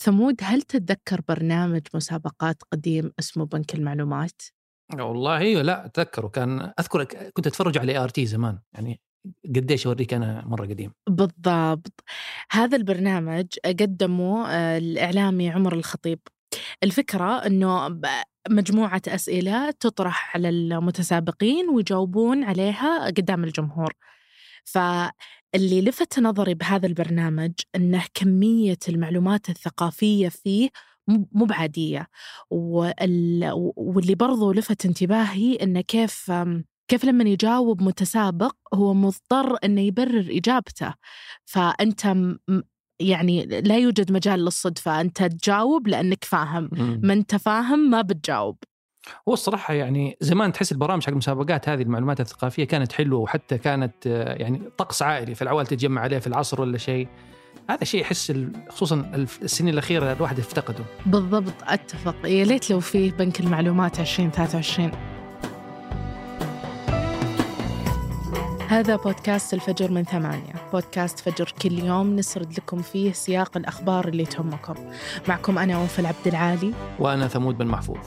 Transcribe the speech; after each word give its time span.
ثمود 0.00 0.36
هل 0.42 0.62
تتذكر 0.62 1.20
برنامج 1.28 1.80
مسابقات 1.94 2.62
قديم 2.72 3.12
اسمه 3.18 3.46
بنك 3.46 3.74
المعلومات؟ 3.74 4.42
والله 4.94 5.36
أيوه 5.38 5.62
لا 5.62 5.86
أتذكره. 5.86 6.28
كان 6.28 6.72
اذكر 6.80 7.04
كنت 7.04 7.46
أتفرج 7.46 7.78
على 7.78 7.98
ART 7.98 8.26
زمان. 8.26 8.58
يعني 8.72 9.00
قديش 9.56 9.86
اوريك 9.86 10.14
أنا 10.14 10.44
مرة 10.46 10.66
قديم. 10.66 10.92
بالضبط. 11.08 12.04
هذا 12.52 12.76
البرنامج 12.76 13.46
قدمه 13.64 14.48
آه، 14.48 14.78
الإعلامي 14.78 15.50
عمر 15.50 15.74
الخطيب. 15.74 16.20
الفكرة 16.82 17.46
إنه 17.46 18.00
مجموعة 18.50 19.02
أسئلة 19.08 19.70
تطرح 19.70 20.36
على 20.36 20.48
المتسابقين 20.48 21.68
ويجاوبون 21.68 22.44
عليها 22.44 23.06
قدام 23.06 23.44
الجمهور. 23.44 23.92
فاللي 24.72 25.80
لفت 25.82 26.18
نظري 26.18 26.54
بهذا 26.54 26.86
البرنامج 26.86 27.52
إنه 27.76 28.04
كمية 28.14 28.78
المعلومات 28.88 29.48
الثقافية 29.50 30.28
فيه 30.28 30.68
مو 31.08 31.44
بعادية. 31.44 32.06
واللي 32.50 34.14
برضو 34.14 34.52
لفت 34.52 34.86
انتباهي 34.86 35.54
إنه 35.54 35.80
كيف 35.80 36.32
كيف 36.88 37.04
لما 37.04 37.24
يجاوب 37.24 37.82
متسابق 37.82 38.56
هو 38.74 38.94
مضطر 38.94 39.56
إنه 39.64 39.80
يبرر 39.80 40.26
إجابته. 40.30 40.94
فأنت 41.44 42.16
يعني 43.00 43.46
لا 43.46 43.78
يوجد 43.78 44.12
مجال 44.12 44.44
للصدفة. 44.44 45.00
أنت 45.00 45.22
تجاوب 45.22 45.88
لأنك 45.88 46.24
فاهم. 46.24 46.70
ما 47.02 47.12
أنت 47.12 47.36
فاهم 47.36 47.90
ما 47.90 48.02
بتجاوب. 48.02 48.56
هو 49.28 49.32
الصراحة 49.32 49.74
يعني 49.74 50.16
زمان 50.20 50.52
تحس 50.52 50.72
البرامج 50.72 51.02
حق 51.02 51.10
المسابقات 51.10 51.68
هذه 51.68 51.82
المعلومات 51.82 52.20
الثقافية 52.20 52.64
كانت 52.64 52.92
حلوة 52.92 53.20
وحتى 53.20 53.58
كانت 53.58 54.06
يعني 54.36 54.62
طقس 54.78 55.02
عائلي 55.02 55.34
في 55.34 55.42
العوائل 55.42 55.66
تتجمع 55.66 56.00
عليه 56.00 56.18
في 56.18 56.26
العصر 56.26 56.60
ولا 56.60 56.78
شيء. 56.78 57.08
هذا 57.70 57.84
شيء 57.84 58.00
يحس 58.00 58.32
خصوصا 58.68 59.12
السنين 59.42 59.74
الأخيرة 59.74 60.12
الواحد 60.12 60.38
يفتقده. 60.38 60.84
بالضبط 61.06 61.54
أتفق. 61.62 62.16
يا 62.24 62.44
ليت 62.44 62.70
لو 62.70 62.80
فيه 62.80 63.12
بنك 63.12 63.40
المعلومات 63.40 64.00
2023 64.00 64.90
هذا 68.68 68.96
بودكاست 68.96 69.54
الفجر 69.54 69.90
من 69.90 70.04
ثمانية. 70.04 70.52
بودكاست 70.72 71.18
فجر 71.18 71.52
كل 71.62 71.78
يوم 71.78 72.16
نسرد 72.16 72.52
لكم 72.52 72.82
فيه 72.82 73.12
سياق 73.12 73.56
الأخبار 73.56 74.08
اللي 74.08 74.24
تهمكم. 74.24 74.74
معكم 75.28 75.58
أنا 75.58 75.78
وفل 75.78 76.06
عبد 76.06 76.26
العالي. 76.26 76.74
وأنا 76.98 77.28
ثمود 77.28 77.58
بن 77.58 77.66
محفوظ. 77.66 77.98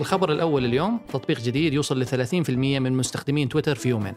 الخبر 0.00 0.32
الأول 0.32 0.64
اليوم 0.64 1.00
تطبيق 1.12 1.40
جديد 1.40 1.72
يوصل 1.72 2.00
ل 2.00 2.06
30% 2.06 2.78
من 2.78 2.92
مستخدمين 2.92 3.48
تويتر 3.48 3.74
في 3.74 3.88
يومين. 3.88 4.14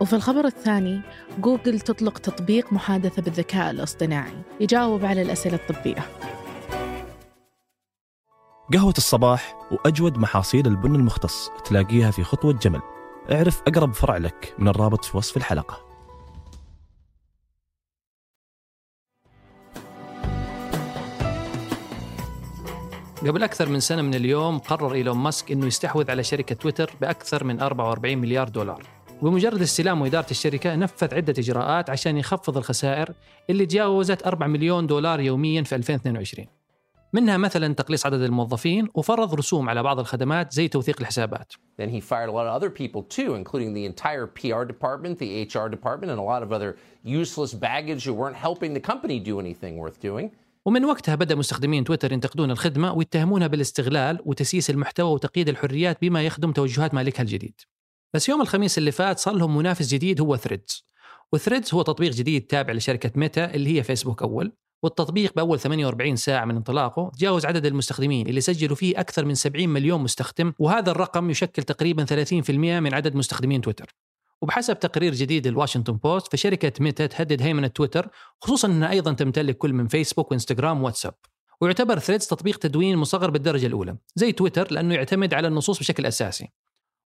وفي 0.00 0.12
الخبر 0.16 0.44
الثاني 0.44 1.00
جوجل 1.38 1.80
تطلق 1.80 2.18
تطبيق 2.18 2.72
محادثة 2.72 3.22
بالذكاء 3.22 3.70
الاصطناعي. 3.70 4.42
يجاوب 4.60 5.04
على 5.04 5.22
الأسئلة 5.22 5.54
الطبية. 5.54 6.04
قهوة 8.72 8.94
الصباح 8.98 9.54
وأجود 9.72 10.18
محاصيل 10.18 10.66
البن 10.66 10.94
المختص 10.94 11.50
تلاقيها 11.64 12.10
في 12.10 12.24
خطوة 12.24 12.52
جمل. 12.52 12.80
اعرف 13.32 13.62
أقرب 13.66 13.94
فرع 13.94 14.16
لك 14.16 14.54
من 14.58 14.68
الرابط 14.68 15.04
في 15.04 15.16
وصف 15.16 15.36
الحلقة. 15.36 15.91
قبل 23.26 23.42
أكثر 23.42 23.68
من 23.68 23.80
سنة 23.80 24.02
من 24.02 24.14
اليوم 24.14 24.58
قرر 24.58 24.94
إيلون 24.94 25.16
ماسك 25.16 25.52
أنه 25.52 25.66
يستحوذ 25.66 26.10
على 26.10 26.22
شركة 26.22 26.54
تويتر 26.54 26.90
بأكثر 27.00 27.44
من 27.44 27.60
44 27.60 28.18
مليار 28.18 28.48
دولار 28.48 28.82
وبمجرد 29.22 29.62
استلامه 29.62 30.06
إدارة 30.06 30.30
الشركة 30.30 30.74
نفذ 30.74 31.14
عدة 31.14 31.34
إجراءات 31.38 31.90
عشان 31.90 32.16
يخفض 32.16 32.56
الخسائر 32.56 33.12
اللي 33.50 33.66
تجاوزت 33.66 34.26
4 34.26 34.46
مليون 34.46 34.86
دولار 34.86 35.20
يوميا 35.20 35.62
في 35.62 35.74
2022 35.74 36.46
منها 37.12 37.36
مثلا 37.36 37.74
تقليص 37.74 38.06
عدد 38.06 38.20
الموظفين 38.20 38.88
وفرض 38.94 39.34
رسوم 39.34 39.68
على 39.68 39.82
بعض 39.82 39.98
الخدمات 39.98 40.52
زي 40.52 40.68
توثيق 40.68 41.00
الحسابات. 41.00 41.52
Then 41.80 41.88
he 41.88 42.00
fired 42.00 42.28
a 42.28 42.32
lot 42.32 42.46
of 42.46 42.62
other 42.62 42.70
people 42.70 43.02
too, 43.02 43.34
including 43.34 43.74
the 43.74 43.84
entire 43.84 44.26
PR 44.26 44.64
department, 44.72 45.18
the 45.18 45.44
HR 45.44 45.68
department, 45.68 46.10
and 46.10 46.18
a 46.18 46.28
lot 46.32 46.42
of 46.42 46.52
other 46.52 46.76
useless 47.04 47.52
baggage 47.54 48.04
who 48.06 48.14
weren't 48.14 48.36
helping 48.48 48.72
the 48.74 48.84
company 48.92 49.20
do 49.20 49.38
anything 49.44 49.76
worth 49.76 50.00
doing. 50.00 50.30
ومن 50.66 50.84
وقتها 50.84 51.14
بدأ 51.14 51.34
مستخدمين 51.34 51.84
تويتر 51.84 52.12
ينتقدون 52.12 52.50
الخدمة 52.50 52.92
ويتهمونها 52.92 53.46
بالاستغلال 53.46 54.18
وتسييس 54.24 54.70
المحتوى 54.70 55.12
وتقييد 55.12 55.48
الحريات 55.48 55.98
بما 56.02 56.22
يخدم 56.22 56.52
توجهات 56.52 56.94
مالكها 56.94 57.22
الجديد. 57.22 57.60
بس 58.14 58.28
يوم 58.28 58.40
الخميس 58.40 58.78
اللي 58.78 58.92
فات 58.92 59.18
صار 59.18 59.34
لهم 59.34 59.56
منافس 59.56 59.88
جديد 59.94 60.20
هو 60.20 60.36
ثريدز. 60.36 60.86
وثريدز 61.32 61.74
هو 61.74 61.82
تطبيق 61.82 62.12
جديد 62.12 62.46
تابع 62.46 62.72
لشركة 62.72 63.10
ميتا 63.14 63.54
اللي 63.54 63.78
هي 63.78 63.82
فيسبوك 63.82 64.22
أول 64.22 64.52
والتطبيق 64.82 65.34
بأول 65.36 65.60
48 65.60 66.16
ساعة 66.16 66.44
من 66.44 66.56
انطلاقه 66.56 67.10
تجاوز 67.14 67.46
عدد 67.46 67.66
المستخدمين 67.66 68.28
اللي 68.28 68.40
سجلوا 68.40 68.76
فيه 68.76 69.00
أكثر 69.00 69.24
من 69.24 69.34
70 69.34 69.68
مليون 69.68 70.00
مستخدم 70.00 70.52
وهذا 70.58 70.90
الرقم 70.90 71.30
يشكل 71.30 71.62
تقريبا 71.62 72.04
30% 72.04 72.50
من 72.50 72.94
عدد 72.94 73.14
مستخدمين 73.14 73.60
تويتر 73.60 73.94
وبحسب 74.42 74.78
تقرير 74.78 75.14
جديد 75.14 75.46
للواشنطن 75.46 75.92
بوست 75.92 76.32
فشركة 76.32 76.72
ميتا 76.80 77.06
تهدد 77.06 77.42
هيمنة 77.42 77.66
تويتر 77.66 78.08
خصوصا 78.40 78.68
أنها 78.68 78.90
أيضا 78.90 79.12
تمتلك 79.12 79.58
كل 79.58 79.72
من 79.72 79.88
فيسبوك 79.88 80.30
وإنستغرام 80.30 80.82
واتساب. 80.82 81.14
ويعتبر 81.60 81.98
ثريدز 81.98 82.26
تطبيق 82.26 82.58
تدوين 82.58 82.96
مصغر 82.96 83.30
بالدرجة 83.30 83.66
الأولى 83.66 83.96
زي 84.14 84.32
تويتر 84.32 84.72
لأنه 84.72 84.94
يعتمد 84.94 85.34
على 85.34 85.48
النصوص 85.48 85.78
بشكل 85.78 86.06
أساسي. 86.06 86.48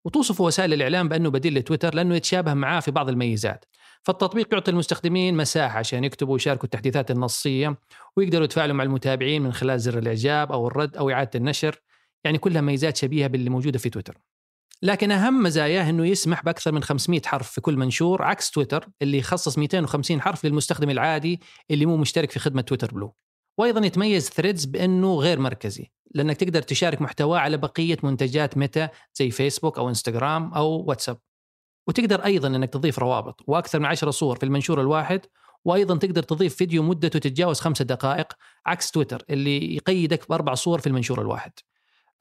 وتوصف 0.05 0.41
وسائل 0.41 0.73
الإعلام 0.73 1.09
بأنه 1.09 1.29
بديل 1.29 1.55
لتويتر 1.55 1.95
لأنه 1.95 2.15
يتشابه 2.15 2.53
معاه 2.53 2.79
في 2.79 2.91
بعض 2.91 3.09
الميزات. 3.09 3.65
فالتطبيق 4.03 4.53
يعطي 4.53 4.71
المستخدمين 4.71 5.37
مساحة 5.37 5.79
عشان 5.79 6.03
يكتبوا 6.03 6.33
ويشاركوا 6.33 6.65
التحديثات 6.65 7.11
النصية 7.11 7.77
ويقدروا 8.17 8.45
يتفاعلوا 8.45 8.75
مع 8.75 8.83
المتابعين 8.83 9.41
من 9.41 9.53
خلال 9.53 9.79
زر 9.79 9.97
الإعجاب 9.97 10.51
أو 10.51 10.67
الرد 10.67 10.97
أو 10.97 11.09
إعادة 11.09 11.31
النشر. 11.35 11.81
يعني 12.23 12.37
كلها 12.37 12.61
ميزات 12.61 12.97
شبيهة 12.97 13.27
باللي 13.27 13.49
موجودة 13.49 13.79
في 13.79 13.89
تويتر. 13.89 14.17
لكن 14.81 15.11
أهم 15.11 15.43
مزاياه 15.43 15.89
أنه 15.89 16.07
يسمح 16.07 16.43
بأكثر 16.43 16.71
من 16.71 16.83
500 16.83 17.21
حرف 17.25 17.51
في 17.51 17.61
كل 17.61 17.77
منشور 17.77 18.21
عكس 18.21 18.51
تويتر 18.51 18.87
اللي 19.01 19.17
يخصص 19.17 19.57
250 19.57 20.21
حرف 20.21 20.45
للمستخدم 20.45 20.89
العادي 20.89 21.41
اللي 21.71 21.85
مو 21.85 21.97
مشترك 21.97 22.31
في 22.31 22.39
خدمة 22.39 22.61
تويتر 22.61 22.93
بلو 22.93 23.15
وأيضا 23.57 23.85
يتميز 23.85 24.29
ثريدز 24.29 24.65
بإنه 24.65 25.15
غير 25.15 25.39
مركزي 25.39 25.91
لأنك 26.15 26.37
تقدر 26.37 26.61
تشارك 26.61 27.01
محتواه 27.01 27.39
على 27.39 27.57
بقية 27.57 27.97
منتجات 28.03 28.57
ميتا 28.57 28.89
زي 29.13 29.31
فيسبوك 29.31 29.77
أو 29.77 29.89
انستغرام 29.89 30.53
أو 30.53 30.83
واتساب 30.87 31.17
وتقدر 31.87 32.25
أيضا 32.25 32.47
إنك 32.47 32.69
تضيف 32.69 32.99
روابط 32.99 33.41
وأكثر 33.47 33.79
من 33.79 33.85
10 33.85 34.11
صور 34.11 34.37
في 34.37 34.43
المنشور 34.45 34.81
الواحد 34.81 35.21
وأيضا 35.65 35.97
تقدر 35.97 36.23
تضيف 36.23 36.55
فيديو 36.55 36.83
مدته 36.83 37.19
تتجاوز 37.19 37.59
خمسة 37.59 37.85
دقائق 37.85 38.33
عكس 38.65 38.91
تويتر 38.91 39.23
اللي 39.29 39.75
يقيدك 39.75 40.29
بأربع 40.29 40.53
صور 40.53 40.79
في 40.79 40.87
المنشور 40.87 41.21
الواحد. 41.21 41.51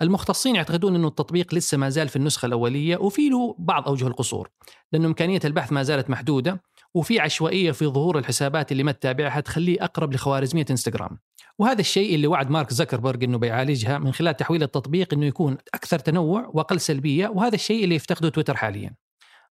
المختصين 0.03 0.56
يعتقدون 0.56 0.94
إنه 0.94 1.09
التطبيق 1.09 1.55
لسه 1.55 1.78
ما 1.78 1.88
زال 1.88 2.09
في 2.09 2.16
النسخة 2.16 2.47
الأولية 2.47 2.97
وفي 2.97 3.28
له 3.28 3.56
بعض 3.59 3.88
أوجه 3.88 4.06
القصور 4.06 4.50
لأنه 4.93 5.06
إمكانية 5.06 5.41
البحث 5.44 5.72
ما 5.72 5.82
زالت 5.82 6.10
محدودة 6.10 6.62
وفي 6.94 7.21
عشوائية 7.21 7.72
في 7.72 7.87
ظهور 7.87 8.19
الحسابات 8.19 8.72
اللي 8.72 8.82
ما 8.82 8.93
تتابعها 8.93 9.41
تخليه 9.41 9.84
أقرب 9.84 10.15
لخوارزمية 10.15 10.66
إنستغرام. 10.71 11.19
وهذا 11.59 11.81
الشيء 11.81 12.15
اللي 12.15 12.27
وعد 12.27 12.50
مارك 12.50 12.72
زكربرج 12.72 13.25
إنه 13.25 13.38
بيعالجها 13.38 13.99
من 13.99 14.12
خلال 14.12 14.37
تحويل 14.37 14.62
التطبيق 14.62 15.15
إنه 15.15 15.27
يكون 15.27 15.56
أكثر 15.75 15.99
تنوع 15.99 16.50
وأقل 16.55 16.81
سلبية 16.81 17.28
وهذا 17.28 17.55
الشيء 17.55 17.84
اللي 17.84 17.94
يفتقده 17.94 18.28
تويتر 18.28 18.56
حاليا. 18.56 18.94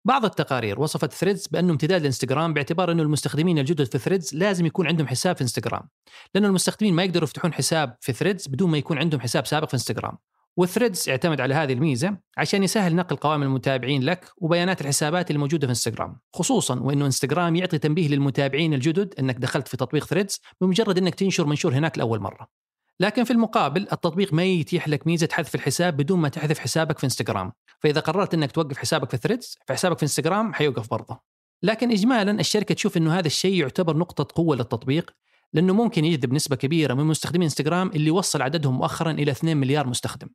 بعض 0.05 0.25
التقارير 0.25 0.81
وصفت 0.81 1.13
ثريدز 1.13 1.47
بأنه 1.47 1.71
امتداد 1.71 2.01
لانستغرام 2.01 2.53
باعتبار 2.53 2.91
أنه 2.91 3.03
المستخدمين 3.03 3.59
الجدد 3.59 3.83
في 3.91 3.97
ثريدز 3.97 4.35
لازم 4.35 4.65
يكون 4.65 4.87
عندهم 4.87 5.07
حساب 5.07 5.35
في 5.35 5.41
إنستغرام. 5.41 5.89
لأنه 6.35 6.47
المستخدمين 6.47 6.93
ما 6.93 7.03
يقدروا 7.03 7.23
يفتحون 7.23 7.53
حساب 7.53 7.97
في 7.99 8.13
ثريدز 8.13 8.47
بدون 8.47 8.71
ما 8.71 8.77
يكون 8.77 8.97
عندهم 8.97 9.21
حساب 9.21 9.45
سابق 9.45 9.67
في 9.67 9.73
إنستغرام. 9.73 10.17
وثريدز 10.57 11.09
يعتمد 11.09 11.41
على 11.41 11.53
هذه 11.53 11.73
الميزة 11.73 12.17
عشان 12.37 12.63
يسهل 12.63 12.95
نقل 12.95 13.15
قوائم 13.15 13.43
المتابعين 13.43 14.03
لك 14.03 14.31
وبيانات 14.37 14.81
الحسابات 14.81 15.31
الموجودة 15.31 15.67
في 15.67 15.71
إنستغرام. 15.71 16.19
خصوصا 16.33 16.79
وإنه 16.79 17.05
إنستغرام 17.05 17.55
يعطي 17.55 17.77
تنبيه 17.77 18.07
للمتابعين 18.07 18.73
الجدد 18.73 19.13
إنك 19.19 19.35
دخلت 19.35 19.67
في 19.67 19.77
تطبيق 19.77 20.05
ثريدز 20.05 20.39
بمجرد 20.61 20.97
إنك 20.97 21.15
تنشر 21.15 21.45
منشور 21.45 21.73
هناك 21.73 21.97
لأول 21.97 22.19
مرة. 22.19 22.62
لكن 22.99 23.23
في 23.23 23.31
المقابل 23.31 23.81
التطبيق 23.81 24.33
ما 24.33 24.43
يتيح 24.43 24.87
لك 24.87 25.07
ميزة 25.07 25.29
حذف 25.31 25.55
الحساب 25.55 25.97
بدون 25.97 26.19
ما 26.19 26.29
تحذف 26.29 26.59
حسابك 26.59 26.97
في 26.97 27.03
انستغرام 27.03 27.51
فإذا 27.79 28.01
قررت 28.01 28.33
إنك 28.33 28.51
توقف 28.51 28.77
حسابك 28.77 29.09
في 29.09 29.17
Threads 29.17 29.57
فحسابك 29.67 29.97
في 29.97 30.03
انستغرام 30.03 30.53
حيوقف 30.53 30.89
برضه. 30.89 31.19
لكن 31.63 31.91
اجمالا 31.91 32.39
الشركة 32.39 32.75
تشوف 32.75 32.97
إنه 32.97 33.19
هذا 33.19 33.27
الشيء 33.27 33.53
يعتبر 33.53 33.97
نقطة 33.97 34.27
قوة 34.35 34.55
للتطبيق 34.55 35.11
لأنه 35.53 35.73
ممكن 35.73 36.05
يجذب 36.05 36.33
نسبة 36.33 36.55
كبيرة 36.55 36.93
من 36.93 37.03
مستخدمين 37.03 37.43
انستغرام 37.43 37.87
اللي 37.87 38.11
وصل 38.11 38.41
عددهم 38.41 38.77
مؤخرا 38.77 39.11
إلى 39.11 39.31
2 39.31 39.57
مليار 39.57 39.87
مستخدم. 39.87 40.27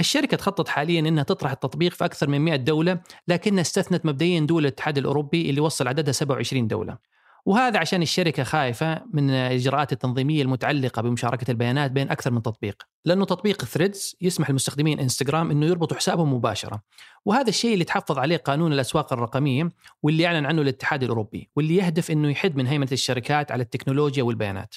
الشركة 0.00 0.36
تخطط 0.36 0.68
حاليا 0.68 1.00
إنها 1.00 1.22
تطرح 1.22 1.50
التطبيق 1.50 1.92
في 1.92 2.04
أكثر 2.04 2.28
من 2.28 2.40
100 2.40 2.56
دولة، 2.56 3.00
لكنها 3.28 3.60
استثنت 3.60 4.06
مبدئيا 4.06 4.40
دول 4.40 4.62
الاتحاد 4.62 4.98
الأوروبي 4.98 5.50
اللي 5.50 5.60
وصل 5.60 5.88
عددها 5.88 6.12
27 6.12 6.66
دولة. 6.66 6.98
وهذا 7.46 7.78
عشان 7.78 8.02
الشركة 8.02 8.42
خايفة 8.42 9.02
من 9.12 9.30
الإجراءات 9.30 9.92
التنظيمية 9.92 10.42
المتعلقة 10.42 11.02
بمشاركة 11.02 11.50
البيانات 11.50 11.90
بين 11.90 12.10
أكثر 12.10 12.30
من 12.30 12.42
تطبيق 12.42 12.82
لأنه 13.04 13.24
تطبيق 13.24 13.64
Threads 13.64 14.16
يسمح 14.20 14.50
للمستخدمين 14.50 15.00
إنستغرام 15.00 15.50
أنه 15.50 15.66
يربطوا 15.66 15.96
حسابهم 15.96 16.34
مباشرة. 16.34 16.82
وهذا 17.24 17.48
الشيء 17.48 17.74
اللي 17.74 17.84
تحفظ 17.84 18.18
عليه 18.18 18.36
قانون 18.36 18.72
الأسواق 18.72 19.12
الرقمية 19.12 19.68
واللي 20.02 20.26
أعلن 20.26 20.46
عنه 20.46 20.62
الاتحاد 20.62 21.02
الأوروبي 21.02 21.50
واللي 21.56 21.76
يهدف 21.76 22.10
أنه 22.10 22.30
يحد 22.30 22.56
من 22.56 22.66
هيمنة 22.66 22.88
الشركات 22.92 23.52
على 23.52 23.62
التكنولوجيا 23.62 24.22
والبيانات. 24.22 24.74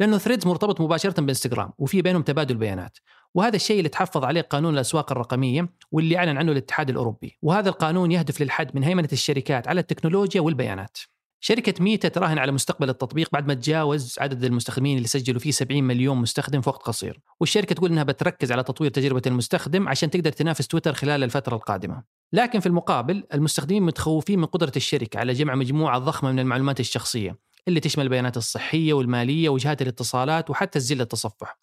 لأنه 0.00 0.18
Threads 0.18 0.46
مرتبط 0.46 0.80
مباشرة 0.80 1.20
بإنستغرام 1.20 1.72
وفي 1.78 2.02
بينهم 2.02 2.22
تبادل 2.22 2.56
بيانات. 2.56 2.98
وهذا 3.34 3.56
الشيء 3.56 3.78
اللي 3.78 3.88
تحفظ 3.88 4.24
عليه 4.24 4.40
قانون 4.40 4.74
الأسواق 4.74 5.12
الرقمية 5.12 5.68
واللي 5.92 6.16
أعلن 6.16 6.38
عنه 6.38 6.52
الاتحاد 6.52 6.90
الأوروبي. 6.90 7.38
وهذا 7.42 7.68
القانون 7.68 8.12
يهدف 8.12 8.42
للحد 8.42 8.70
من 8.74 8.84
هيمنة 8.84 9.08
الشركات 9.12 9.68
على 9.68 9.80
التكنولوجيا 9.80 10.40
والبيانات. 10.40 10.98
شركة 11.46 11.84
ميتا 11.84 12.08
تراهن 12.08 12.38
على 12.38 12.52
مستقبل 12.52 12.90
التطبيق 12.90 13.28
بعد 13.32 13.46
ما 13.46 13.54
تجاوز 13.54 14.16
عدد 14.18 14.44
المستخدمين 14.44 14.96
اللي 14.96 15.08
سجلوا 15.08 15.40
فيه 15.40 15.50
70 15.50 15.84
مليون 15.84 16.16
مستخدم 16.16 16.60
في 16.60 16.68
وقت 16.68 16.82
قصير، 16.82 17.20
والشركة 17.40 17.74
تقول 17.74 17.90
إنها 17.90 18.02
بتركز 18.02 18.52
على 18.52 18.62
تطوير 18.62 18.90
تجربة 18.90 19.22
المستخدم 19.26 19.88
عشان 19.88 20.10
تقدر 20.10 20.32
تنافس 20.32 20.66
تويتر 20.66 20.92
خلال 20.92 21.24
الفترة 21.24 21.56
القادمة. 21.56 22.02
لكن 22.32 22.60
في 22.60 22.66
المقابل 22.66 23.24
المستخدمين 23.34 23.82
متخوفين 23.82 24.38
من 24.38 24.44
قدرة 24.44 24.72
الشركة 24.76 25.18
على 25.18 25.32
جمع 25.32 25.54
مجموعة 25.54 25.98
ضخمة 25.98 26.32
من 26.32 26.38
المعلومات 26.38 26.80
الشخصية 26.80 27.38
اللي 27.68 27.80
تشمل 27.80 28.04
البيانات 28.04 28.36
الصحية 28.36 28.92
والمالية 28.92 29.48
وجهات 29.48 29.82
الاتصالات 29.82 30.50
وحتى 30.50 30.78
سجل 30.78 31.00
التصفح. 31.00 31.58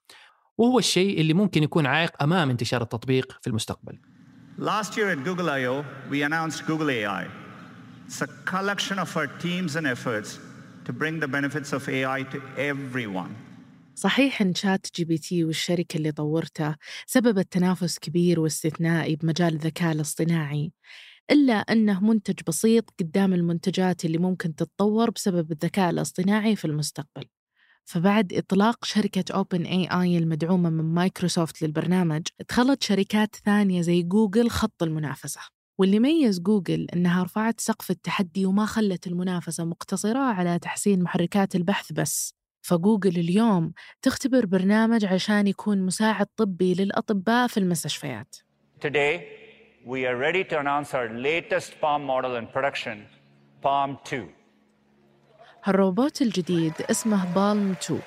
وهو 0.57 0.79
الشيء 0.79 1.21
اللي 1.21 1.33
ممكن 1.33 1.63
يكون 1.63 1.85
عائق 1.85 2.23
أمام 2.23 2.49
انتشار 2.49 2.81
التطبيق 2.81 3.37
في 3.41 3.47
المستقبل. 3.47 3.99
Last 4.59 4.89
year 4.89 5.09
at 5.15 5.27
Google 5.27 5.49
I.O., 5.49 5.83
we 6.11 6.21
announced 6.23 6.67
Google 6.67 6.89
AI. 6.89 7.40
It's 8.11 8.21
a 8.21 8.27
collection 8.55 8.99
of 8.99 9.15
our 9.15 9.27
teams 9.45 9.77
and 9.77 9.87
efforts 9.87 10.37
to 10.83 10.91
bring 10.91 11.21
the 11.21 11.29
benefits 11.29 11.71
of 11.71 11.87
AI 11.87 12.23
to 12.33 12.41
everyone. 12.57 13.35
صحيح 13.95 14.41
إن 14.41 14.55
ChatGPT 14.55 15.43
والشركة 15.43 15.97
اللي 15.97 16.11
طورتها 16.11 16.77
سببت 17.05 17.51
تنافس 17.51 17.99
كبير 17.99 18.39
واستثنائي 18.39 19.15
بمجال 19.15 19.53
الذكاء 19.53 19.91
الاصطناعي 19.91 20.71
إلا 21.31 21.53
أنه 21.53 22.03
منتج 22.03 22.39
بسيط 22.47 22.89
قدام 22.99 23.33
المنتجات 23.33 24.05
اللي 24.05 24.17
ممكن 24.17 24.55
تتطور 24.55 25.09
بسبب 25.09 25.51
الذكاء 25.51 25.89
الاصطناعي 25.89 26.55
في 26.55 26.65
المستقبل 26.65 27.25
فبعد 27.85 28.33
إطلاق 28.33 28.85
شركة 28.85 29.33
OpenAI 29.33 30.17
المدعومة 30.17 30.69
من 30.69 30.93
مايكروسوفت 30.93 31.61
للبرنامج 31.61 32.21
دخلت 32.49 32.83
شركات 32.83 33.35
ثانية 33.35 33.81
زي 33.81 34.03
جوجل 34.03 34.49
خط 34.49 34.83
المنافسة 34.83 35.41
واللي 35.81 35.99
ميز 35.99 36.39
جوجل 36.39 36.87
إنها 36.95 37.23
رفعت 37.23 37.59
سقف 37.59 37.91
التحدي 37.91 38.45
وما 38.45 38.65
خلت 38.65 39.07
المنافسة 39.07 39.65
مقتصرة 39.65 40.19
على 40.19 40.59
تحسين 40.59 41.03
محركات 41.03 41.55
البحث 41.55 41.93
بس. 41.93 42.33
فجوجل 42.61 43.19
اليوم 43.19 43.73
تختبر 44.01 44.45
برنامج 44.45 45.05
عشان 45.05 45.47
يكون 45.47 45.85
مساعد 45.85 46.27
طبي 46.35 46.73
للأطباء 46.73 47.47
في 47.47 47.57
المستشفيات. 47.57 48.35
Today, 48.85 49.21
we 49.85 50.05
are 50.05 50.17
ready 50.17 50.43
to 50.43 50.59
announce 50.59 50.93
our 50.93 51.09
latest 51.09 51.71
PALM 51.81 52.05
model 52.05 52.35
in 52.35 52.47
production, 52.55 52.97
PALM 53.63 53.97
2. 54.05 54.29
هالروبوت 55.63 56.21
الجديد 56.21 56.73
اسمه 56.91 57.33
PALM 57.33 57.71
2 57.71 58.01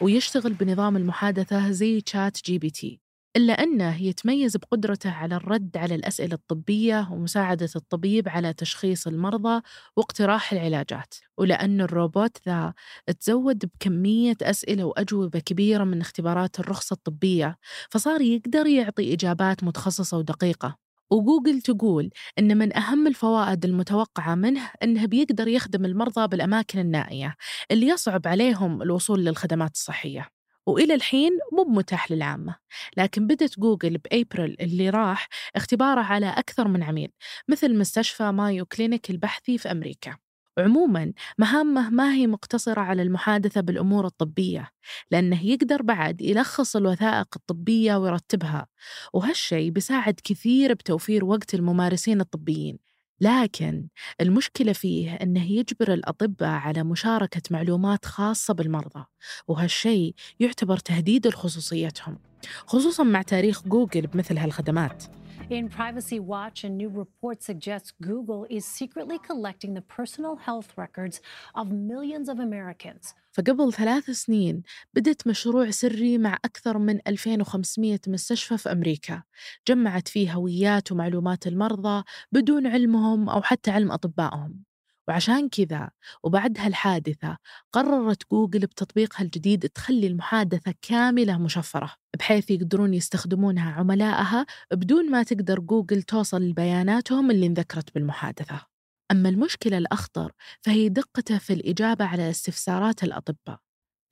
ويشتغل 0.00 0.52
بنظام 0.52 0.96
المحادثة 0.96 1.70
زي 1.70 2.00
ChatGPT 2.00 3.00
إلا 3.36 3.52
أنه 3.52 4.02
يتميز 4.02 4.56
بقدرته 4.56 5.10
على 5.10 5.36
الرد 5.36 5.76
على 5.76 5.94
الأسئلة 5.94 6.34
الطبية 6.34 7.08
ومساعدة 7.12 7.68
الطبيب 7.76 8.28
على 8.28 8.52
تشخيص 8.52 9.06
المرضى 9.06 9.62
واقتراح 9.96 10.52
العلاجات 10.52 11.14
ولأن 11.38 11.80
الروبوت 11.80 12.36
ذا 12.48 12.74
تزود 13.20 13.64
بكمية 13.66 14.36
أسئلة 14.42 14.84
وأجوبة 14.84 15.38
كبيرة 15.38 15.84
من 15.84 16.00
اختبارات 16.00 16.60
الرخصة 16.60 16.94
الطبية 16.94 17.58
فصار 17.90 18.20
يقدر 18.20 18.66
يعطي 18.66 19.14
إجابات 19.14 19.64
متخصصة 19.64 20.18
ودقيقة. 20.18 20.76
وجوجل 21.12 21.60
تقول 21.60 22.10
إن 22.38 22.58
من 22.58 22.76
أهم 22.76 23.06
الفوائد 23.06 23.64
المتوقعة 23.64 24.34
منه 24.34 24.70
إنه 24.82 25.06
بيقدر 25.06 25.48
يخدم 25.48 25.84
المرضى 25.84 26.28
بالأماكن 26.28 26.78
النائية 26.78 27.36
اللي 27.70 27.86
يصعب 27.88 28.26
عليهم 28.26 28.82
الوصول 28.82 29.24
للخدمات 29.24 29.74
الصحية. 29.74 30.39
وإلى 30.70 30.94
الحين 30.94 31.30
مو 31.52 31.64
متاح 31.64 32.10
للعامة 32.10 32.56
لكن 32.96 33.26
بدت 33.26 33.58
جوجل 33.58 33.98
بأبريل 33.98 34.56
اللي 34.60 34.90
راح 34.90 35.28
اختباره 35.56 36.00
على 36.00 36.26
أكثر 36.26 36.68
من 36.68 36.82
عميل 36.82 37.12
مثل 37.48 37.78
مستشفى 37.78 38.22
مايو 38.32 38.66
كلينيك 38.66 39.10
البحثي 39.10 39.58
في 39.58 39.70
أمريكا. 39.70 40.16
عموما 40.58 41.12
مهامه 41.38 41.90
ما 41.90 42.12
هي 42.14 42.26
مقتصرة 42.26 42.80
على 42.80 43.02
المحادثة 43.02 43.60
بالأمور 43.60 44.06
الطبية 44.06 44.70
لأنه 45.10 45.46
يقدر 45.46 45.82
بعد 45.82 46.20
يلخص 46.20 46.76
الوثائق 46.76 47.28
الطبية 47.36 47.96
ويرتبها 47.96 48.66
وهالشي 49.14 49.70
بيساعد 49.70 50.20
كثير 50.24 50.74
بتوفير 50.74 51.24
وقت 51.24 51.54
الممارسين 51.54 52.20
الطبيين. 52.20 52.89
لكن 53.20 53.88
المشكلة 54.20 54.72
فيه 54.72 55.14
أنه 55.14 55.52
يجبر 55.52 55.92
الأطباء 55.92 56.48
على 56.48 56.84
مشاركة 56.84 57.42
معلومات 57.50 58.04
خاصة 58.04 58.54
بالمرضى 58.54 59.04
وهالشي 59.48 60.14
يعتبر 60.40 60.76
تهديد 60.76 61.26
لخصوصيتهم 61.26 62.18
خصوصا 62.66 63.02
مع 63.02 63.22
تاريخ 63.22 63.62
جوجل 63.62 64.06
بمثل 64.06 64.38
هالخدمات. 64.38 65.04
In 65.50 65.68
Privacy 65.68 66.20
Watch, 66.20 66.62
a 66.62 66.68
new 66.68 66.88
report 66.88 67.42
suggests 67.42 67.92
Google 68.00 68.46
is 68.48 68.64
secretly 68.64 69.18
collecting 69.18 69.74
the 69.74 69.82
personal 69.82 70.36
health 70.36 70.68
records 70.76 71.20
of 71.56 71.72
millions 71.72 72.28
of 72.28 72.38
Americans. 72.38 73.14
فقبل 73.32 73.72
ثلاث 73.72 74.10
سنين 74.10 74.62
بدت 74.94 75.26
مشروع 75.26 75.70
سري 75.70 76.18
مع 76.18 76.38
أكثر 76.44 76.78
من 76.78 76.98
2500 77.06 77.98
مستشفى 78.06 78.58
في 78.58 78.72
أمريكا 78.72 79.22
جمعت 79.68 80.08
فيه 80.08 80.32
هويات 80.32 80.92
ومعلومات 80.92 81.46
المرضى 81.46 82.04
بدون 82.32 82.66
علمهم 82.66 83.28
أو 83.28 83.42
حتى 83.42 83.70
علم 83.70 83.92
أطبائهم 83.92 84.69
وعشان 85.10 85.48
كذا 85.48 85.90
وبعد 86.22 86.58
هالحادثة 86.58 87.38
قررت 87.72 88.30
جوجل 88.30 88.60
بتطبيقها 88.60 89.22
الجديد 89.24 89.68
تخلي 89.68 90.06
المحادثة 90.06 90.74
كاملة 90.82 91.38
مشفرة 91.38 91.94
بحيث 92.18 92.50
يقدرون 92.50 92.94
يستخدمونها 92.94 93.72
عملائها 93.72 94.46
بدون 94.72 95.10
ما 95.10 95.22
تقدر 95.22 95.60
جوجل 95.60 96.02
توصل 96.02 96.42
لبياناتهم 96.42 97.30
اللي 97.30 97.46
انذكرت 97.46 97.94
بالمحادثة. 97.94 98.66
أما 99.10 99.28
المشكلة 99.28 99.78
الأخطر 99.78 100.32
فهي 100.62 100.88
دقته 100.88 101.38
في 101.38 101.52
الإجابة 101.52 102.04
على 102.04 102.30
استفسارات 102.30 103.04
الأطباء. 103.04 103.58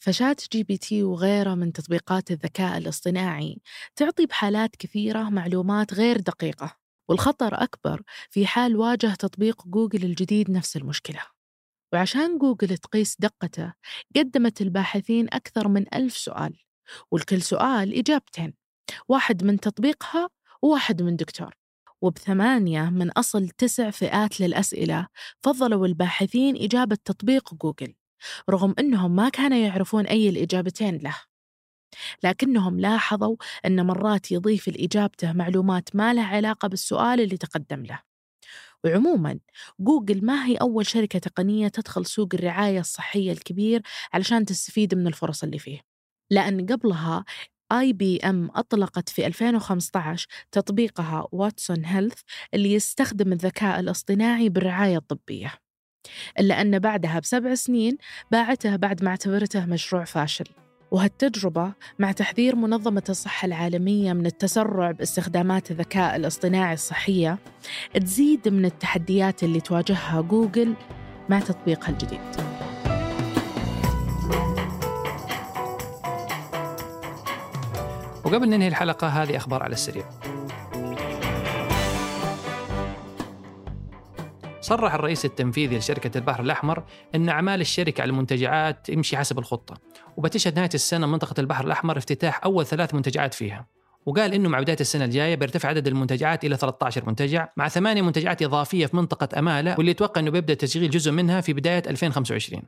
ف 0.03 0.43
ChatGPT 0.53 1.03
وغيره 1.03 1.55
من 1.55 1.73
تطبيقات 1.73 2.31
الذكاء 2.31 2.79
الاصطناعي 2.79 3.61
تعطي 3.97 4.27
بحالات 4.27 4.77
كثيرة 4.77 5.23
معلومات 5.31 5.95
غير 5.95 6.21
دقيقة. 6.21 6.78
والخطر 7.09 7.63
أكبر 7.63 8.03
في 8.31 8.47
حال 8.47 8.77
واجه 8.77 9.15
تطبيق 9.15 9.67
جوجل 9.67 10.05
الجديد 10.05 10.51
نفس 10.51 10.77
المشكلة. 10.77 11.21
وعشان 11.93 12.39
جوجل 12.39 12.79
تقيس 12.79 13.17
دقته 13.19 13.73
قدمت 14.17 14.61
الباحثين 14.61 15.27
أكثر 15.33 15.69
من 15.69 15.95
ألف 15.95 16.17
سؤال 16.17 16.59
والكل 17.11 17.43
سؤال 17.43 17.99
إجابتين 17.99 18.55
واحد 19.09 19.45
من 19.45 19.61
تطبيقها 19.61 20.29
وواحد 20.63 21.03
من 21.03 21.17
دكتور. 21.17 21.55
وبثمانية 22.03 22.91
من 22.91 23.11
أصل 23.11 23.49
تسع 23.49 23.91
فئات 23.91 24.41
للأسئلة 24.41 25.07
فضلوا 25.43 25.87
الباحثين 25.87 26.57
إجابة 26.57 26.99
تطبيق 27.05 27.55
جوجل 27.55 27.95
رغم 28.51 28.75
أنهم 28.79 29.17
ما 29.17 29.29
كانوا 29.29 29.59
يعرفون 29.59 30.07
أي 30.07 30.29
الإجابتين 30.29 30.97
له. 30.97 31.28
لكنهم 32.23 32.81
لاحظوا 32.81 33.37
أن 33.67 33.87
مرات 33.87 34.33
يضيف 34.33 34.69
لإجابته 34.69 35.33
معلومات 35.33 35.97
ما 35.97 36.15
لها 36.15 36.27
علاقة 36.27 36.69
بالسؤال 36.69 37.21
اللي 37.21 37.37
تقدم 37.37 37.83
له 37.83 38.01
وعموما 38.85 39.39
جوجل 39.81 40.25
ما 40.25 40.47
هي 40.47 40.57
أول 40.57 40.87
شركة 40.87 41.19
تقنية 41.19 41.69
تدخل 41.69 42.07
سوق 42.07 42.29
الرعاية 42.35 42.81
الصحية 42.81 43.33
الكبير 43.33 43.83
علشان 44.13 44.45
تستفيد 44.45 44.95
من 44.95 45.07
الفرص 45.07 45.45
اللي 45.45 45.59
فيه 45.59 45.81
لأن 46.31 46.67
قبلها 46.67 47.25
IBM 47.73 48.51
أطلقت 48.55 49.09
في 49.09 49.27
2015 49.27 50.27
تطبيقها 50.53 51.29
Watson 51.33 51.85
Health 51.85 52.21
اللي 52.55 52.73
يستخدم 52.73 53.33
الذكاء 53.33 53.81
الاصطناعي 53.81 54.49
بالرعاية 54.49 54.97
الطبية. 54.97 55.55
إلا 56.39 56.61
أن 56.61 56.79
بعدها 56.79 57.19
بسبع 57.19 57.55
سنين 57.55 57.99
باعته 58.33 58.77
بعد 58.77 59.05
ما 59.05 59.11
اعتبرته 59.11 59.67
مشروع 59.67 60.05
فاشل. 60.05 60.68
وهالتجربة 60.91 61.73
مع 61.99 62.13
تحذير 62.13 62.57
منظمة 62.57 63.03
الصحة 63.09 63.47
العالمية 63.47 64.13
من 64.13 64.27
التسرع 64.27 64.91
باستخدامات 64.91 65.71
الذكاء 65.71 66.17
الاصطناعي 66.17 66.75
الصحية 66.75 67.39
تزيد 67.95 68.49
من 68.49 68.65
التحديات 68.65 69.43
اللي 69.43 69.61
تواجهها 69.61 70.21
جوجل 70.21 70.75
مع 71.29 71.41
تطبيقها 71.41 71.89
الجديد. 71.89 72.21
وقبل 78.25 78.49
ننهي 78.49 78.69
الحلقة 78.69 79.09
هذه 79.09 79.37
أخبار 79.37 79.63
على 79.63 79.73
السريع 79.73 80.05
صرح 84.69 84.95
الرئيس 84.95 85.25
التنفيذي 85.25 85.79
لشركة 85.79 86.19
البحر 86.19 86.43
الأحمر 86.43 86.85
أن 87.15 87.29
أعمال 87.29 87.61
الشركة 87.61 88.03
على 88.03 88.11
المنتجعات 88.11 88.87
تمشي 88.87 89.17
حسب 89.17 89.39
الخطة 89.39 89.75
وبتشهد 90.17 90.57
نهاية 90.57 90.71
السنة 90.75 91.07
منطقة 91.07 91.41
البحر 91.41 91.65
الأحمر 91.65 91.99
افتتاح 91.99 92.45
أول 92.45 92.67
ثلاث 92.67 92.95
منتجعات 92.95 93.35
فيها. 93.35 93.67
وقال 94.07 94.35
إنه 94.35 94.49
مع 94.49 94.61
بداية 94.61 94.77
السنة 94.81 95.05
الجاية 95.05 95.35
بيرتفع 95.35 95.69
عدد 95.69 95.87
المنتجعات 95.87 96.45
إلى 96.45 96.57
13 96.57 97.07
منتجع 97.07 97.49
مع 97.57 97.69
ثمانية 97.69 98.03
منتجعات 98.03 98.43
إضافية 98.43 98.87
في 98.87 98.97
منطقة 98.97 99.39
أمالة 99.39 99.75
واللي 99.79 99.91
يتوقع 99.91 100.21
إنه 100.21 100.31
بيبدأ 100.31 100.55
تشغيل 100.55 100.91
جزء 100.91 101.13
منها 101.13 101.41
في 101.41 101.53
بداية 101.53 101.83
2025 101.87 102.63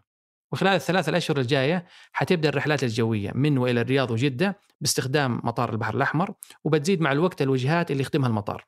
وخلال 0.53 0.75
الثلاث 0.75 1.09
الأشهر 1.09 1.39
الجاية 1.39 1.85
حتبدأ 2.13 2.49
الرحلات 2.49 2.85
الجوية 2.85 3.33
من 3.35 3.59
وإلى 3.59 3.81
الرياض 3.81 4.11
وجدة 4.11 4.59
باستخدام 4.81 5.41
مطار 5.45 5.73
البحر 5.73 5.95
الأحمر 5.95 6.35
وبتزيد 6.65 7.01
مع 7.01 7.13
الوقت 7.13 7.43
الوجهات 7.43 7.91
اللي 7.91 8.03
يخدمها 8.03 8.29
المطار. 8.29 8.67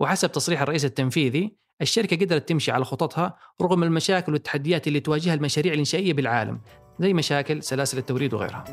وحسب 0.00 0.32
تصريح 0.32 0.62
الرئيس 0.62 0.84
التنفيذي 0.84 1.61
الشركة 1.80 2.16
قدرت 2.16 2.48
تمشي 2.48 2.72
على 2.72 2.84
خططها 2.84 3.38
رغم 3.62 3.82
المشاكل 3.82 4.32
والتحديات 4.32 4.88
اللي 4.88 5.00
تواجهها 5.00 5.34
المشاريع 5.34 5.72
الإنشائية 5.72 6.12
بالعالم 6.12 6.60
زي 7.00 7.14
مشاكل 7.14 7.62
سلاسل 7.62 7.98
التوريد 7.98 8.34
وغيرها. 8.34 8.64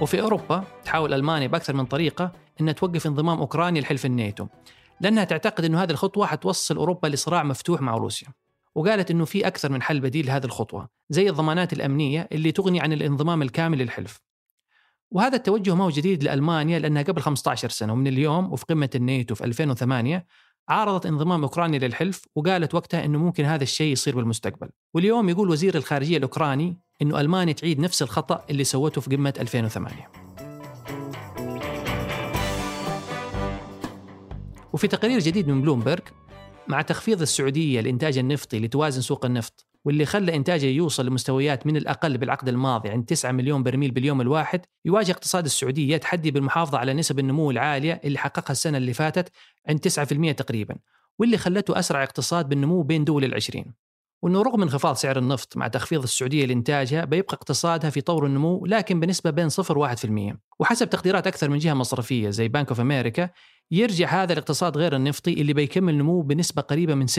وفي 0.00 0.20
أوروبا 0.20 0.64
تحاول 0.84 1.14
ألمانيا 1.14 1.46
بأكثر 1.46 1.74
من 1.74 1.84
طريقة 1.84 2.32
أنها 2.60 2.72
توقف 2.72 3.06
انضمام 3.06 3.38
أوكرانيا 3.38 3.80
لحلف 3.80 4.06
الناتو 4.06 4.46
لأنها 5.00 5.24
تعتقد 5.24 5.64
أن 5.64 5.74
هذه 5.74 5.90
الخطوة 5.90 6.26
حتوصل 6.26 6.76
أوروبا 6.76 7.06
لصراع 7.06 7.42
مفتوح 7.42 7.80
مع 7.80 7.96
روسيا. 7.96 8.28
وقالت 8.74 9.10
أنه 9.10 9.24
في 9.24 9.46
أكثر 9.46 9.72
من 9.72 9.82
حل 9.82 10.00
بديل 10.00 10.26
لهذه 10.26 10.44
الخطوة 10.44 10.88
زي 11.10 11.28
الضمانات 11.28 11.72
الأمنية 11.72 12.28
اللي 12.32 12.52
تغني 12.52 12.80
عن 12.80 12.92
الانضمام 12.92 13.42
الكامل 13.42 13.78
للحلف. 13.78 14.20
وهذا 15.12 15.36
التوجه 15.36 15.74
ما 15.74 15.84
هو 15.84 15.90
جديد 15.90 16.24
لألمانيا 16.24 16.78
لأنها 16.78 17.02
قبل 17.02 17.22
15 17.22 17.68
سنة 17.68 17.92
ومن 17.92 18.06
اليوم 18.06 18.52
وفي 18.52 18.64
قمة 18.64 18.90
الناتو 18.94 19.34
في 19.34 19.44
2008 19.44 20.26
عارضت 20.68 21.06
انضمام 21.06 21.42
أوكرانيا 21.42 21.78
للحلف 21.78 22.24
وقالت 22.34 22.74
وقتها 22.74 23.04
أنه 23.04 23.18
ممكن 23.18 23.44
هذا 23.44 23.62
الشيء 23.62 23.92
يصير 23.92 24.16
بالمستقبل. 24.16 24.68
واليوم 24.94 25.28
يقول 25.28 25.50
وزير 25.50 25.74
الخارجية 25.74 26.16
الأوكراني 26.16 26.78
أنه 27.02 27.20
ألمانيا 27.20 27.52
تعيد 27.52 27.80
نفس 27.80 28.02
الخطأ 28.02 28.44
اللي 28.50 28.64
سوته 28.64 29.00
في 29.00 29.16
قمة 29.16 29.34
2008 29.40 30.08
وفي 34.72 34.88
تقرير 34.88 35.18
جديد 35.18 35.48
من 35.48 35.62
بلومبرج 35.62 36.02
مع 36.68 36.82
تخفيض 36.82 37.20
السعودية 37.20 37.80
الإنتاج 37.80 38.18
النفطي 38.18 38.58
لتوازن 38.58 39.00
سوق 39.00 39.24
النفط 39.24 39.66
واللي 39.84 40.06
خلى 40.06 40.36
إنتاجه 40.36 40.66
يوصل 40.66 41.06
لمستويات 41.06 41.66
من 41.66 41.76
الأقل 41.76 42.18
بالعقد 42.18 42.48
الماضي 42.48 42.88
عند 42.88 43.04
9 43.04 43.32
مليون 43.32 43.62
برميل 43.62 43.90
باليوم 43.90 44.20
الواحد 44.20 44.60
يواجه 44.84 45.12
اقتصاد 45.12 45.44
السعودية 45.44 45.96
تحدي 45.96 46.30
بالمحافظة 46.30 46.78
على 46.78 46.94
نسب 46.94 47.18
النمو 47.18 47.50
العالية 47.50 48.00
اللي 48.04 48.18
حققها 48.18 48.52
السنة 48.52 48.78
اللي 48.78 48.92
فاتت 48.92 49.32
عند 49.68 49.88
9% 50.32 50.34
تقريبا 50.34 50.76
واللي 51.18 51.38
خلته 51.38 51.78
أسرع 51.78 52.02
اقتصاد 52.02 52.48
بالنمو 52.48 52.82
بين 52.82 53.04
دول 53.04 53.24
العشرين. 53.24 53.74
وأنه 54.22 54.42
رغم 54.42 54.62
انخفاض 54.62 54.94
سعر 54.94 55.18
النفط 55.18 55.56
مع 55.56 55.68
تخفيض 55.68 56.02
السعودية 56.02 56.46
لإنتاجها 56.46 57.04
بيبقى 57.04 57.34
اقتصادها 57.34 57.90
في 57.90 58.00
طور 58.00 58.26
النمو 58.26 58.66
لكن 58.66 59.00
بنسبة 59.00 59.30
بين 59.30 59.48
0 59.48 59.94
و1% 59.96 60.36
وحسب 60.58 60.90
تقديرات 60.90 61.26
أكثر 61.26 61.50
من 61.50 61.58
جهة 61.58 61.74
مصرفية 61.74 62.30
زي 62.30 62.48
Bank 62.48 62.68
of 62.68 62.80
America 62.80 63.30
يرجع 63.70 64.22
هذا 64.22 64.32
الاقتصاد 64.32 64.76
غير 64.76 64.96
النفطي 64.96 65.32
اللي 65.32 65.52
بيكمل 65.52 65.98
نمو 65.98 66.20
بنسبة 66.22 66.62
قريبة 66.62 66.94
من 66.94 67.06
6% 67.08 67.12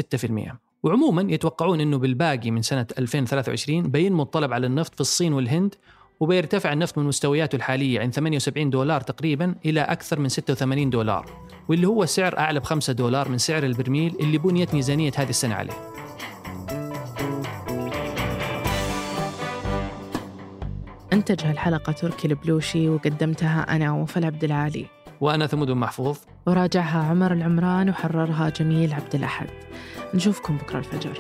وعموما 0.84 1.34
يتوقعون 1.34 1.82
أنه 1.82 1.98
بالباقي 1.98 2.52
من 2.52 2.62
سنة 2.62 2.88
2023 3.00 3.82
بينمو 3.82 4.24
الطلب 4.24 4.54
على 4.54 4.68
النفط 4.68 4.96
في 4.96 5.02
الصين 5.02 5.34
والهند 5.34 5.76
وبيرتفع 6.20 6.74
النفط 6.74 6.98
من 6.98 7.06
مستوياته 7.06 7.56
الحالية 7.56 8.00
عند 8.00 8.14
78 8.14 8.70
دولار 8.70 9.02
تقريبا 9.02 9.56
إلى 9.66 9.82
أكثر 9.82 10.20
من 10.20 10.30
86 10.30 10.90
دولار 10.90 11.26
واللي 11.70 11.88
هو 11.88 12.06
سعر 12.06 12.38
أعلى 12.38 12.60
ب 12.60 12.64
5 12.64 12.94
دولار 12.94 13.30
من 13.30 13.38
سعر 13.38 13.64
البرميل 13.64 14.16
اللي 14.20 14.38
بنيت 14.38 14.74
ميزانية 14.74 15.12
هذه 15.16 15.30
السنة 15.30 15.56
عليه. 15.56 16.03
أنتج 21.14 21.46
هالحلقة 21.46 21.92
تركي 21.94 22.28
البلوشي 22.28 22.90
وقدمتها 22.90 23.76
أنا 23.76 23.92
وفل 23.92 24.26
عبد 24.26 24.44
العالي. 24.44 24.86
وأنا 25.22 25.48
ثمود 25.48 25.72
محفوظ. 25.72 26.18
وراجعها 26.48 27.04
عمر 27.04 27.34
العمران 27.34 27.90
وحررها 27.90 28.50
جميل 28.50 28.94
عبد 28.94 29.16
الأحد. 29.16 29.48
نشوفكم 30.14 30.58
بكرة 30.58 30.80
الفجر. 30.80 31.18